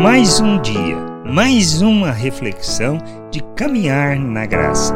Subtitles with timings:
[0.00, 0.96] Mais um dia,
[1.26, 2.98] mais uma reflexão
[3.32, 4.94] de caminhar na graça.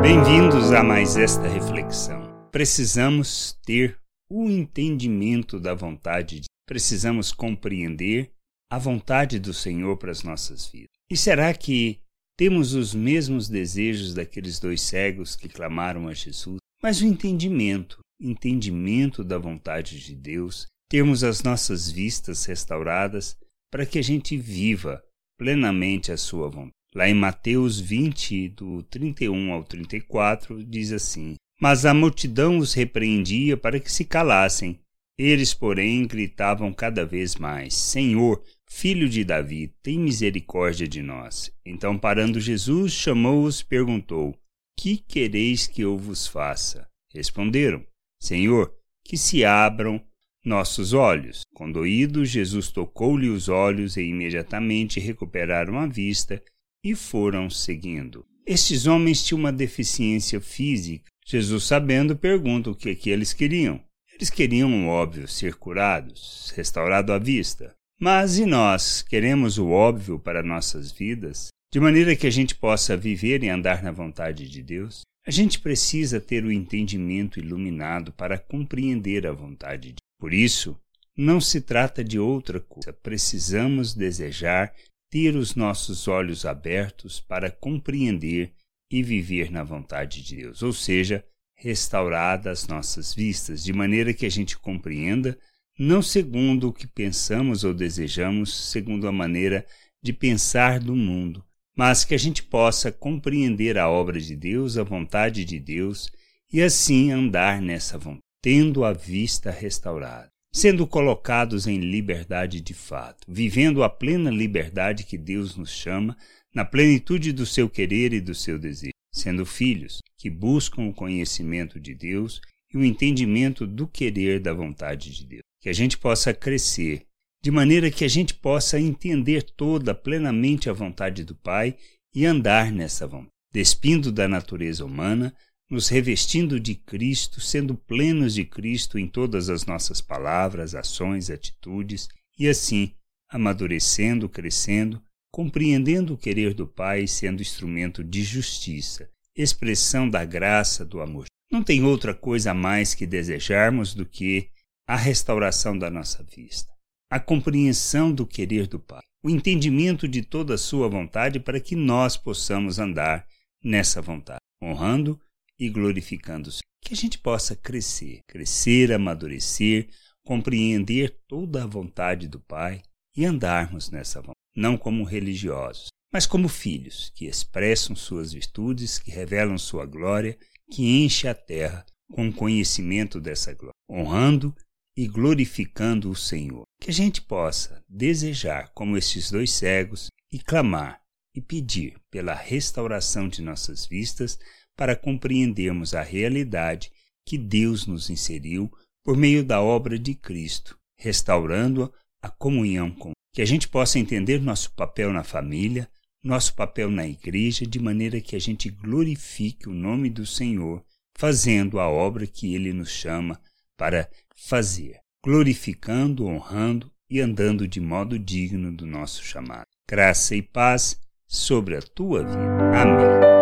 [0.00, 2.32] Bem-vindos a mais esta reflexão.
[2.52, 3.98] Precisamos ter
[4.30, 8.30] o entendimento da vontade de Precisamos compreender
[8.70, 10.86] a vontade do Senhor para as nossas vidas.
[11.10, 11.98] E será que
[12.38, 16.58] temos os mesmos desejos daqueles dois cegos que clamaram a Jesus?
[16.80, 23.36] Mas o entendimento, entendimento da vontade de Deus, termos as nossas vistas restauradas
[23.72, 25.02] para que a gente viva
[25.38, 26.74] plenamente a sua vontade.
[26.94, 33.56] Lá em Mateus 20, do 31 ao 34, diz assim: Mas a multidão os repreendia
[33.56, 34.78] para que se calassem.
[35.18, 41.50] Eles, porém, gritavam cada vez mais: Senhor, filho de Davi, tem misericórdia de nós.
[41.64, 44.36] Então, parando Jesus, chamou-os e perguntou:
[44.78, 46.86] Que quereis que eu vos faça?
[47.10, 47.82] Responderam:
[48.20, 48.70] Senhor,
[49.02, 50.02] que se abram
[50.44, 51.42] nossos olhos.
[51.54, 56.42] Condoído, Jesus tocou-lhe os olhos e imediatamente recuperaram a vista
[56.84, 58.24] e foram seguindo.
[58.46, 61.04] Estes homens tinham uma deficiência física.
[61.24, 63.80] Jesus, sabendo, pergunta o que, é que eles queriam.
[64.14, 67.74] Eles queriam, óbvio, ser curados, restaurado a vista.
[68.00, 72.96] Mas e nós queremos o óbvio para nossas vidas, de maneira que a gente possa
[72.96, 75.02] viver e andar na vontade de Deus?
[75.24, 80.78] A gente precisa ter o entendimento iluminado para compreender a vontade de por isso,
[81.16, 82.92] não se trata de outra coisa.
[82.92, 84.72] Precisamos desejar
[85.10, 88.52] ter os nossos olhos abertos para compreender
[88.88, 91.24] e viver na vontade de Deus, ou seja,
[91.56, 95.36] restauradas as nossas vistas, de maneira que a gente compreenda,
[95.76, 99.66] não segundo o que pensamos ou desejamos, segundo a maneira
[100.00, 101.44] de pensar do mundo,
[101.76, 106.08] mas que a gente possa compreender a obra de Deus, a vontade de Deus
[106.52, 113.24] e assim andar nessa vontade tendo a vista restaurada, sendo colocados em liberdade de fato,
[113.28, 116.16] vivendo a plena liberdade que Deus nos chama,
[116.52, 121.80] na plenitude do seu querer e do seu desejo, sendo filhos que buscam o conhecimento
[121.80, 122.40] de Deus
[122.74, 125.42] e o entendimento do querer da vontade de Deus.
[125.60, 127.06] Que a gente possa crescer,
[127.42, 131.76] de maneira que a gente possa entender toda plenamente a vontade do Pai
[132.14, 135.34] e andar nessa vontade, despindo da natureza humana,
[135.72, 142.10] nos revestindo de Cristo, sendo plenos de Cristo em todas as nossas palavras, ações, atitudes,
[142.38, 142.92] e assim
[143.30, 145.02] amadurecendo, crescendo,
[145.32, 151.24] compreendendo o querer do Pai, sendo instrumento de justiça, expressão da graça, do amor.
[151.50, 154.50] Não tem outra coisa a mais que desejarmos do que
[154.86, 156.70] a restauração da nossa vista,
[157.10, 161.74] a compreensão do querer do Pai, o entendimento de toda a sua vontade para que
[161.74, 163.26] nós possamos andar
[163.64, 165.18] nessa vontade, honrando
[165.62, 166.60] e glorificando-se.
[166.82, 169.88] Que a gente possa crescer, crescer, amadurecer,
[170.26, 172.82] compreender toda a vontade do Pai
[173.16, 179.12] e andarmos nessa vontade, não como religiosos, mas como filhos que expressam suas virtudes, que
[179.12, 180.36] revelam sua glória,
[180.68, 184.52] que enche a terra com o conhecimento dessa glória, honrando
[184.96, 186.64] e glorificando o Senhor.
[186.80, 191.00] Que a gente possa desejar, como estes dois cegos, e clamar
[191.34, 194.38] e pedir pela restauração de nossas vistas
[194.76, 196.90] para compreendermos a realidade
[197.26, 198.70] que Deus nos inseriu
[199.04, 204.40] por meio da obra de Cristo, restaurando a comunhão com que a gente possa entender
[204.40, 205.88] nosso papel na família,
[206.22, 210.84] nosso papel na igreja, de maneira que a gente glorifique o nome do Senhor,
[211.16, 213.40] fazendo a obra que ele nos chama
[213.76, 219.66] para fazer, glorificando, honrando e andando de modo digno do nosso chamado.
[219.88, 222.80] Graça e paz sobre a tua vida.
[222.80, 223.41] Amém.